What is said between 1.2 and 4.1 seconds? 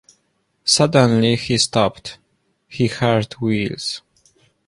he stopped; he heard wheels.